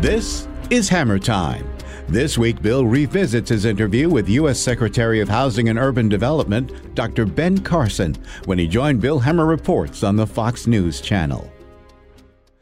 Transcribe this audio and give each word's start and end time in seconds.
This 0.00 0.48
is 0.70 0.88
Hemmer 0.88 1.22
Time. 1.22 1.70
This 2.08 2.38
week, 2.38 2.62
Bill 2.62 2.86
revisits 2.86 3.50
his 3.50 3.66
interview 3.66 4.08
with 4.08 4.30
U.S. 4.30 4.58
Secretary 4.58 5.20
of 5.20 5.28
Housing 5.28 5.68
and 5.68 5.78
Urban 5.78 6.08
Development, 6.08 6.94
Dr. 6.94 7.26
Ben 7.26 7.58
Carson, 7.58 8.16
when 8.46 8.58
he 8.58 8.66
joined 8.66 9.02
Bill 9.02 9.20
Hemmer 9.20 9.46
Reports 9.46 10.02
on 10.02 10.16
the 10.16 10.26
Fox 10.26 10.66
News 10.66 11.02
Channel. 11.02 11.52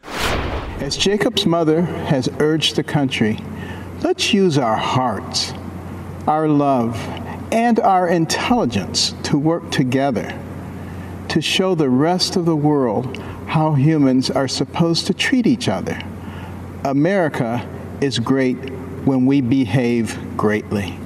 As 0.03 0.97
Jacob's 0.97 1.47
mother 1.47 1.83
has 1.83 2.29
urged 2.41 2.75
the 2.75 2.83
country, 2.83 3.39
let's 4.03 4.35
use 4.35 4.59
our 4.59 4.77
hearts, 4.77 5.53
our 6.27 6.49
love, 6.49 6.97
and 7.53 7.79
our 7.79 8.09
intelligence 8.09 9.15
to 9.23 9.39
work 9.39 9.71
together 9.71 10.37
to 11.29 11.41
show 11.41 11.77
the 11.77 11.89
rest 11.89 12.35
of 12.35 12.47
the 12.47 12.57
world 12.57 13.17
how 13.47 13.75
humans 13.75 14.29
are 14.29 14.49
supposed 14.49 15.07
to 15.07 15.15
treat 15.15 15.47
each 15.47 15.69
other. 15.69 16.03
America 16.85 17.67
is 18.01 18.19
great 18.19 18.57
when 19.05 19.27
we 19.27 19.41
behave 19.41 20.19
greatly. 20.37 20.99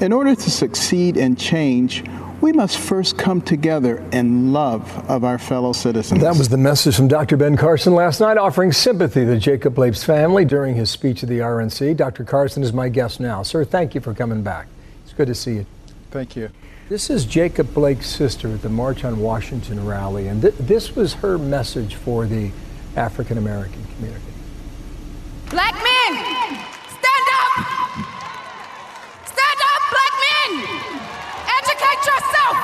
In 0.00 0.12
order 0.12 0.34
to 0.34 0.50
succeed 0.50 1.16
and 1.16 1.38
change, 1.38 2.04
we 2.40 2.52
must 2.52 2.78
first 2.78 3.16
come 3.16 3.40
together 3.40 4.04
in 4.12 4.52
love 4.52 5.08
of 5.08 5.24
our 5.24 5.38
fellow 5.38 5.72
citizens. 5.72 6.20
That 6.20 6.36
was 6.36 6.48
the 6.48 6.58
message 6.58 6.96
from 6.96 7.08
Dr. 7.08 7.36
Ben 7.36 7.56
Carson 7.56 7.94
last 7.94 8.20
night, 8.20 8.36
offering 8.36 8.72
sympathy 8.72 9.24
to 9.24 9.38
Jacob 9.38 9.74
Blake's 9.74 10.02
family 10.02 10.44
during 10.44 10.74
his 10.74 10.90
speech 10.90 11.22
at 11.22 11.28
the 11.28 11.38
RNC. 11.38 11.96
Dr. 11.96 12.24
Carson 12.24 12.62
is 12.62 12.72
my 12.72 12.88
guest 12.88 13.20
now. 13.20 13.42
Sir, 13.42 13.64
thank 13.64 13.94
you 13.94 14.00
for 14.00 14.14
coming 14.14 14.42
back. 14.42 14.66
It's 15.04 15.12
good 15.12 15.28
to 15.28 15.34
see 15.34 15.54
you. 15.54 15.66
Thank 16.10 16.36
you. 16.36 16.50
This 16.88 17.08
is 17.08 17.24
Jacob 17.24 17.72
Blake's 17.72 18.08
sister 18.08 18.52
at 18.52 18.60
the 18.60 18.68
March 18.68 19.04
on 19.04 19.18
Washington 19.20 19.86
rally, 19.86 20.28
and 20.28 20.42
th- 20.42 20.54
this 20.58 20.94
was 20.94 21.14
her 21.14 21.38
message 21.38 21.94
for 21.94 22.26
the 22.26 22.50
African 22.94 23.38
American 23.38 23.82
community. 23.96 24.34
Black 25.48 25.74
men, 25.74 26.12
stand 26.88 27.28
up! 27.30 27.52
Stand 29.24 29.60
up, 29.70 29.82
black 29.94 30.14
men! 30.26 30.50
Educate 31.46 32.02
yourself 32.04 32.56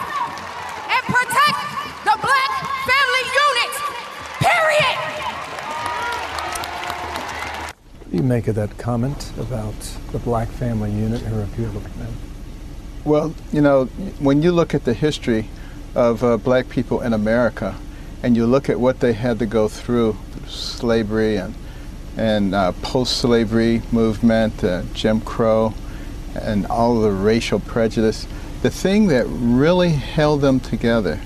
and 0.91 1.03
protect 1.07 1.61
the 2.05 2.17
black 2.21 2.53
family 2.85 3.25
unit, 3.47 3.73
period! 4.41 4.99
What 8.05 8.10
do 8.10 8.10
you 8.21 8.27
make 8.27 8.49
of 8.49 8.55
that 8.55 8.77
comment 8.77 9.33
about 9.39 9.75
the 10.13 10.19
black 10.19 10.49
family 10.49 10.91
unit 10.91 11.23
and 11.23 11.35
her 11.35 11.43
appeal 11.43 11.73
to 11.73 11.81
men? 11.99 12.15
Well, 13.03 13.35
you 13.51 13.63
know, 13.63 13.87
when 14.19 14.43
you 14.43 14.53
look 14.53 14.75
at 14.75 14.85
the 14.85 14.93
history 14.93 15.49
of 15.95 16.23
uh, 16.23 16.37
black 16.37 16.69
people 16.69 17.01
in 17.01 17.15
America 17.15 17.77
and 18.23 18.37
you 18.37 18.45
look 18.45 18.69
at 18.69 18.79
what 18.79 19.01
they 19.01 19.15
had 19.15 19.39
to 19.39 19.47
go 19.47 19.69
through, 19.69 20.19
slavery 20.47 21.37
and 21.37 21.55
and 22.17 22.55
uh, 22.55 22.73
post-slavery 22.83 23.81
movement, 23.93 24.63
uh, 24.65 24.83
Jim 24.93 25.21
Crow, 25.21 25.73
and 26.35 26.67
all 26.67 27.01
the 27.01 27.11
racial 27.11 27.61
prejudice. 27.61 28.27
The 28.63 28.71
thing 28.71 29.07
that 29.07 29.25
really 29.29 29.91
held 29.91 30.43
them 30.43 30.61
together 30.61 31.21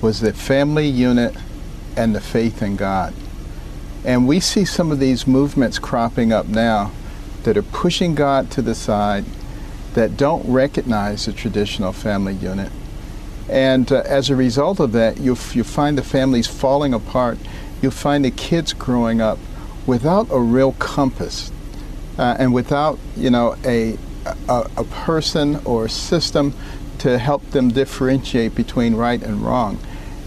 was 0.00 0.20
the 0.20 0.32
family 0.32 0.86
unit 0.86 1.36
and 1.96 2.14
the 2.14 2.20
faith 2.20 2.62
in 2.62 2.76
God. 2.76 3.12
And 4.04 4.28
we 4.28 4.40
see 4.40 4.64
some 4.64 4.90
of 4.90 5.00
these 5.00 5.26
movements 5.26 5.78
cropping 5.78 6.32
up 6.32 6.46
now 6.46 6.92
that 7.44 7.56
are 7.56 7.62
pushing 7.62 8.14
God 8.14 8.50
to 8.52 8.62
the 8.62 8.74
side, 8.74 9.24
that 9.94 10.16
don't 10.16 10.46
recognize 10.46 11.26
the 11.26 11.32
traditional 11.32 11.92
family 11.92 12.34
unit. 12.34 12.70
And 13.48 13.90
uh, 13.92 14.02
as 14.06 14.30
a 14.30 14.36
result 14.36 14.80
of 14.80 14.92
that, 14.92 15.18
you, 15.18 15.36
you 15.52 15.64
find 15.64 15.96
the 15.96 16.02
families 16.02 16.46
falling 16.46 16.92
apart. 16.92 17.38
You 17.82 17.90
find 17.90 18.24
the 18.24 18.30
kids 18.30 18.72
growing 18.72 19.20
up 19.20 19.38
without 19.86 20.26
a 20.30 20.40
real 20.40 20.72
compass 20.72 21.52
uh, 22.18 22.36
and 22.38 22.54
without 22.54 22.98
you 23.16 23.30
know 23.30 23.56
a, 23.64 23.98
a, 24.48 24.70
a 24.76 24.84
person 24.84 25.56
or 25.64 25.86
a 25.86 25.90
system 25.90 26.54
to 26.98 27.18
help 27.18 27.50
them 27.50 27.70
differentiate 27.70 28.54
between 28.54 28.94
right 28.94 29.22
and 29.22 29.42
wrong 29.42 29.78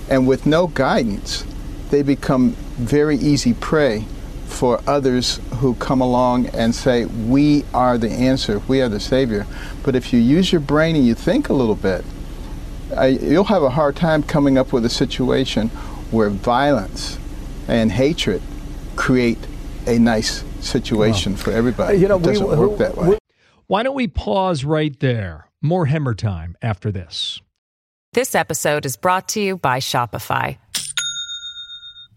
and 0.09 0.27
with 0.27 0.45
no 0.45 0.67
guidance 0.67 1.43
they 1.89 2.01
become 2.01 2.51
very 2.77 3.17
easy 3.17 3.53
prey 3.53 4.05
for 4.45 4.81
others 4.87 5.39
who 5.55 5.75
come 5.75 6.01
along 6.01 6.47
and 6.47 6.73
say 6.73 7.05
we 7.05 7.63
are 7.73 7.97
the 7.97 8.09
answer 8.09 8.59
we 8.67 8.81
are 8.81 8.89
the 8.89 8.99
savior 8.99 9.45
but 9.83 9.95
if 9.95 10.13
you 10.13 10.19
use 10.19 10.51
your 10.51 10.61
brain 10.61 10.95
and 10.95 11.05
you 11.05 11.13
think 11.13 11.49
a 11.49 11.53
little 11.53 11.75
bit 11.75 12.03
uh, 12.95 13.03
you'll 13.03 13.43
have 13.43 13.63
a 13.63 13.69
hard 13.69 13.95
time 13.95 14.23
coming 14.23 14.57
up 14.57 14.71
with 14.71 14.85
a 14.85 14.89
situation 14.89 15.67
where 16.11 16.29
violence 16.29 17.19
and 17.67 17.91
hatred 17.91 18.41
create 18.95 19.39
a 19.85 19.97
nice 19.97 20.43
situation 20.59 21.33
well, 21.33 21.41
for 21.41 21.51
everybody. 21.51 21.97
You 21.97 22.07
know, 22.07 22.17
it 22.17 22.23
doesn't 22.23 22.47
we, 22.47 22.55
work 22.55 22.77
that 22.79 22.97
way. 22.97 23.17
Why 23.67 23.83
don't 23.83 23.95
we 23.95 24.07
pause 24.07 24.63
right 24.63 24.97
there? 24.99 25.49
More 25.61 25.87
Hemmer 25.87 26.15
time 26.15 26.55
after 26.61 26.91
this. 26.91 27.41
This 28.13 28.35
episode 28.35 28.85
is 28.85 28.97
brought 28.97 29.27
to 29.29 29.41
you 29.41 29.57
by 29.57 29.79
Shopify. 29.79 30.57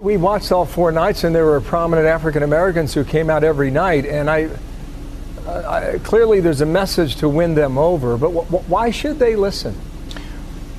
We 0.00 0.16
watched 0.16 0.52
all 0.52 0.64
four 0.64 0.92
nights, 0.92 1.24
and 1.24 1.34
there 1.34 1.44
were 1.44 1.60
prominent 1.60 2.06
African 2.06 2.42
Americans 2.42 2.94
who 2.94 3.04
came 3.04 3.28
out 3.28 3.42
every 3.42 3.70
night. 3.70 4.06
And 4.06 4.30
I, 4.30 4.48
I, 5.46 5.98
clearly, 6.04 6.40
there's 6.40 6.60
a 6.60 6.66
message 6.66 7.16
to 7.16 7.28
win 7.28 7.54
them 7.54 7.76
over. 7.76 8.16
But 8.16 8.30
why 8.30 8.90
should 8.90 9.18
they 9.18 9.34
listen? 9.34 9.74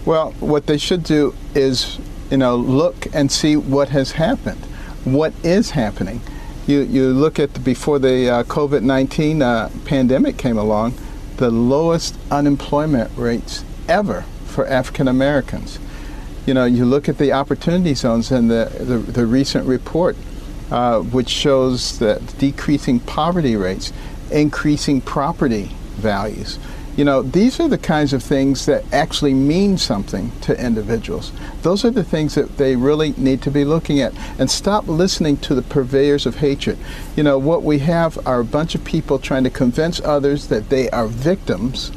Well, 0.06 0.32
what 0.40 0.68
they 0.68 0.78
should 0.78 1.04
do 1.04 1.36
is, 1.54 2.00
you 2.32 2.38
know, 2.38 2.56
look 2.56 3.08
and 3.14 3.32
see 3.32 3.58
what 3.58 3.90
has 3.90 4.14
happened, 4.14 4.64
what 5.04 5.34
is 5.44 5.72
happening 5.72 6.22
you, 6.70 6.82
you 6.82 7.12
look 7.12 7.40
at 7.40 7.56
the, 7.56 7.60
before 7.60 7.98
the 7.98 8.30
uh, 8.30 8.44
COVID 8.44 8.84
19 8.84 9.42
uh, 9.42 9.70
pandemic 9.86 10.38
came 10.38 10.58
along, 10.58 10.94
the 11.38 11.50
lowest 11.50 12.16
unemployment 12.30 13.12
rates 13.18 13.66
ever 13.88 14.22
for 14.46 14.68
African 14.68 15.08
Americans. 15.08 15.80
You 16.50 16.56
know, 16.56 16.66
you 16.66 16.84
look 16.84 17.08
at 17.08 17.20
the 17.20 17.34
opportunity 17.34 17.94
zones 17.94 18.32
and 18.32 18.50
the, 18.50 18.76
the, 18.80 18.98
the 18.98 19.28
recent 19.28 19.68
report, 19.68 20.18
uh, 20.72 21.00
which 21.00 21.30
shows 21.30 22.00
that 22.00 22.40
decreasing 22.40 23.02
poverty 23.02 23.56
rates, 23.56 23.94
increasing 24.32 25.00
property 25.00 25.70
values. 25.98 26.58
You 26.98 27.06
know, 27.06 27.22
these 27.22 27.60
are 27.60 27.68
the 27.68 27.78
kinds 27.78 28.14
of 28.14 28.24
things 28.24 28.66
that 28.66 28.84
actually 28.92 29.36
mean 29.36 29.78
something 29.78 30.32
to 30.42 30.60
individuals. 30.60 31.32
Those 31.62 31.86
are 31.86 31.92
the 31.92 32.04
things 32.04 32.34
that 32.34 32.58
they 32.58 32.76
really 32.76 33.14
need 33.16 33.44
to 33.44 33.52
be 33.52 33.64
looking 33.64 34.02
at 34.02 34.16
and 34.40 34.50
stop 34.50 34.88
listening 34.88 35.38
to 35.42 35.54
the 35.54 35.62
purveyors 35.62 36.26
of 36.26 36.38
hatred. 36.38 36.80
You 37.16 37.22
know, 37.22 37.38
what 37.38 37.62
we 37.62 37.78
have 37.78 38.18
are 38.26 38.40
a 38.40 38.44
bunch 38.44 38.74
of 38.74 38.84
people 38.84 39.20
trying 39.20 39.44
to 39.44 39.52
convince 39.52 40.02
others 40.02 40.48
that 40.48 40.70
they 40.70 40.90
are 40.90 41.06
victims, 41.06 41.92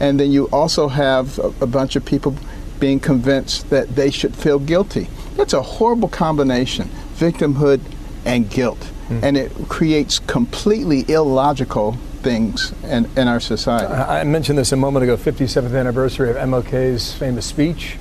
and 0.00 0.18
then 0.18 0.32
you 0.32 0.46
also 0.46 0.88
have 0.88 1.38
a, 1.38 1.52
a 1.60 1.66
bunch 1.66 1.96
of 1.96 2.06
people 2.06 2.34
being 2.80 2.98
convinced 2.98 3.70
that 3.70 3.88
they 3.90 4.10
should 4.10 4.34
feel 4.34 4.58
guilty. 4.58 5.08
That's 5.36 5.52
a 5.52 5.62
horrible 5.62 6.08
combination 6.08 6.88
victimhood 7.14 7.80
and 8.24 8.50
guilt. 8.50 8.78
Mm. 9.08 9.22
And 9.22 9.36
it 9.36 9.52
creates 9.68 10.18
completely 10.18 11.04
illogical 11.08 11.92
things 12.22 12.72
in, 12.84 13.08
in 13.16 13.28
our 13.28 13.40
society. 13.40 13.92
I 13.92 14.24
mentioned 14.24 14.58
this 14.58 14.72
a 14.72 14.76
moment 14.76 15.04
ago 15.04 15.16
57th 15.16 15.78
anniversary 15.78 16.30
of 16.30 16.36
MLK's 16.36 17.12
famous 17.14 17.46
speech. 17.46 17.96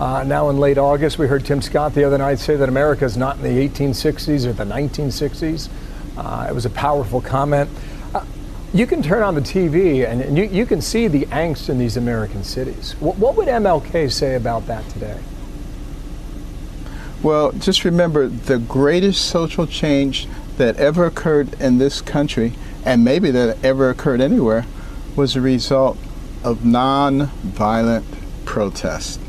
Uh, 0.00 0.24
now, 0.24 0.50
in 0.50 0.58
late 0.58 0.78
August, 0.78 1.18
we 1.18 1.26
heard 1.26 1.44
Tim 1.44 1.62
Scott 1.62 1.94
the 1.94 2.04
other 2.04 2.18
night 2.18 2.38
say 2.38 2.56
that 2.56 2.68
America 2.68 3.04
is 3.04 3.16
not 3.16 3.36
in 3.36 3.42
the 3.42 3.68
1860s 3.68 4.46
or 4.46 4.52
the 4.52 4.64
1960s. 4.64 5.68
Uh, 6.16 6.46
it 6.48 6.54
was 6.54 6.66
a 6.66 6.70
powerful 6.70 7.20
comment. 7.20 7.70
You 8.74 8.86
can 8.86 9.02
turn 9.02 9.22
on 9.22 9.34
the 9.34 9.42
TV 9.42 10.08
and, 10.08 10.22
and 10.22 10.38
you, 10.38 10.44
you, 10.44 10.64
can 10.64 10.80
see 10.80 11.06
the 11.06 11.26
angst 11.26 11.68
in 11.68 11.76
these 11.76 11.98
American 11.98 12.42
cities. 12.42 12.96
What, 13.00 13.18
what 13.18 13.36
would 13.36 13.46
MLK 13.46 14.10
say 14.10 14.34
about 14.34 14.66
that 14.66 14.88
today? 14.88 15.18
Well, 17.22 17.52
just 17.52 17.84
remember 17.84 18.28
the 18.28 18.58
greatest 18.58 19.26
social 19.26 19.66
change 19.66 20.26
that 20.56 20.78
ever 20.78 21.04
occurred 21.04 21.52
in 21.60 21.76
this 21.76 22.00
country, 22.00 22.54
and 22.84 23.04
maybe 23.04 23.30
that 23.30 23.62
ever 23.62 23.90
occurred 23.90 24.22
anywhere, 24.22 24.64
was 25.16 25.36
a 25.36 25.42
result 25.42 25.98
of 26.42 26.64
non-violent 26.64 28.06
protest 28.46 29.20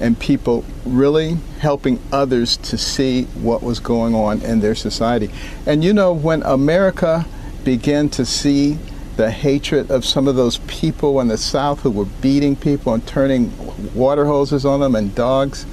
and 0.00 0.18
people 0.18 0.64
really 0.86 1.34
helping 1.60 2.00
others 2.10 2.56
to 2.56 2.78
see 2.78 3.24
what 3.24 3.62
was 3.62 3.80
going 3.80 4.14
on 4.14 4.40
in 4.42 4.60
their 4.60 4.74
society. 4.74 5.30
And 5.66 5.84
you 5.84 5.92
know, 5.92 6.12
when 6.12 6.42
America 6.42 7.26
began 7.64 8.08
to 8.10 8.24
see 8.24 8.78
the 9.16 9.30
hatred 9.30 9.90
of 9.90 10.04
some 10.04 10.28
of 10.28 10.36
those 10.36 10.58
people 10.68 11.20
in 11.20 11.28
the 11.28 11.36
South 11.36 11.80
who 11.80 11.90
were 11.90 12.04
beating 12.04 12.54
people 12.54 12.94
and 12.94 13.04
turning 13.06 13.52
water 13.94 14.26
hoses 14.26 14.64
on 14.64 14.80
them 14.80 14.94
and 14.94 15.14
dogs, 15.14 15.66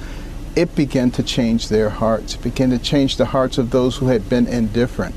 it 0.56 0.74
began 0.74 1.10
to 1.12 1.22
change 1.22 1.68
their 1.68 1.90
hearts. 1.90 2.34
It 2.34 2.42
began 2.42 2.70
to 2.70 2.78
change 2.78 3.16
the 3.16 3.26
hearts 3.26 3.58
of 3.58 3.70
those 3.70 3.98
who 3.98 4.08
had 4.08 4.28
been 4.28 4.46
indifferent. 4.46 5.14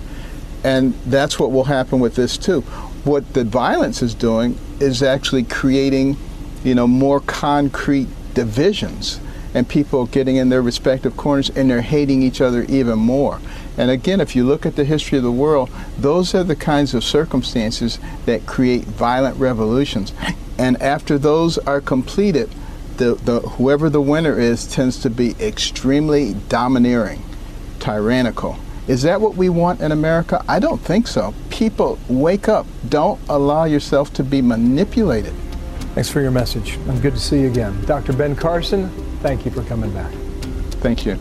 And 0.63 0.93
that's 1.05 1.39
what 1.39 1.51
will 1.51 1.63
happen 1.63 1.99
with 1.99 2.15
this 2.15 2.37
too. 2.37 2.61
What 3.03 3.33
the 3.33 3.45
violence 3.45 4.01
is 4.01 4.13
doing 4.13 4.57
is 4.79 5.01
actually 5.01 5.43
creating, 5.43 6.17
you 6.63 6.75
know, 6.75 6.85
more 6.87 7.21
concrete 7.21 8.09
divisions 8.33 9.19
and 9.53 9.67
people 9.67 10.05
getting 10.05 10.35
in 10.35 10.49
their 10.49 10.61
respective 10.61 11.17
corners 11.17 11.49
and 11.49 11.69
they're 11.69 11.81
hating 11.81 12.21
each 12.21 12.41
other 12.41 12.63
even 12.63 12.99
more. 12.99 13.39
And 13.77 13.89
again, 13.89 14.19
if 14.19 14.35
you 14.35 14.43
look 14.43 14.65
at 14.65 14.75
the 14.75 14.83
history 14.83 15.17
of 15.17 15.23
the 15.23 15.31
world, 15.31 15.69
those 15.97 16.35
are 16.35 16.43
the 16.43 16.55
kinds 16.55 16.93
of 16.93 17.03
circumstances 17.03 17.99
that 18.25 18.45
create 18.45 18.83
violent 18.83 19.37
revolutions. 19.37 20.13
And 20.57 20.81
after 20.81 21.17
those 21.17 21.57
are 21.59 21.79
completed, 21.79 22.49
the, 22.97 23.15
the, 23.15 23.39
whoever 23.39 23.89
the 23.89 24.01
winner 24.01 24.37
is 24.37 24.67
tends 24.67 24.99
to 25.03 25.09
be 25.09 25.35
extremely 25.39 26.33
domineering, 26.49 27.23
tyrannical. 27.79 28.59
Is 28.89 29.03
that 29.03 29.21
what 29.21 29.35
we 29.35 29.49
want 29.49 29.81
in 29.81 29.91
America? 29.91 30.43
I 30.49 30.59
don't 30.59 30.81
think 30.81 31.07
so. 31.07 31.33
People, 31.49 31.97
wake 32.09 32.49
up. 32.49 32.65
Don't 32.89 33.21
allow 33.29 33.63
yourself 33.65 34.11
to 34.15 34.23
be 34.23 34.41
manipulated. 34.41 35.33
Thanks 35.93 36.09
for 36.09 36.21
your 36.21 36.31
message. 36.31 36.77
I'm 36.87 36.99
good 36.99 37.13
to 37.13 37.19
see 37.19 37.41
you 37.41 37.47
again. 37.47 37.79
Dr. 37.85 38.13
Ben 38.13 38.35
Carson, 38.35 38.89
thank 39.21 39.45
you 39.45 39.51
for 39.51 39.63
coming 39.63 39.91
back. 39.93 40.11
Thank 40.81 41.05
you. 41.05 41.19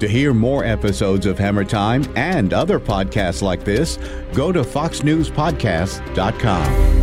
To 0.00 0.08
hear 0.08 0.32
more 0.32 0.64
episodes 0.64 1.26
of 1.26 1.36
Hemmer 1.38 1.68
Time 1.68 2.04
and 2.16 2.54
other 2.54 2.78
podcasts 2.78 3.42
like 3.42 3.64
this, 3.64 3.98
go 4.32 4.52
to 4.52 4.62
foxnewspodcast.com. 4.62 6.98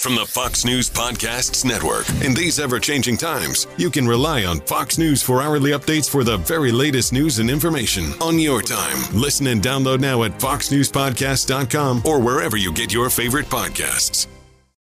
From 0.00 0.14
the 0.14 0.24
Fox 0.24 0.64
News 0.64 0.88
Podcasts 0.88 1.62
Network. 1.62 2.08
In 2.24 2.32
these 2.32 2.58
ever 2.58 2.80
changing 2.80 3.18
times, 3.18 3.66
you 3.76 3.90
can 3.90 4.08
rely 4.08 4.44
on 4.44 4.60
Fox 4.60 4.96
News 4.96 5.22
for 5.22 5.42
hourly 5.42 5.72
updates 5.72 6.08
for 6.08 6.24
the 6.24 6.38
very 6.38 6.72
latest 6.72 7.12
news 7.12 7.38
and 7.38 7.50
information 7.50 8.14
on 8.18 8.38
your 8.38 8.62
time. 8.62 8.96
Listen 9.12 9.48
and 9.48 9.60
download 9.60 10.00
now 10.00 10.22
at 10.22 10.38
foxnewspodcast.com 10.38 12.04
or 12.06 12.18
wherever 12.18 12.56
you 12.56 12.72
get 12.72 12.94
your 12.94 13.10
favorite 13.10 13.46
podcasts. 13.46 14.26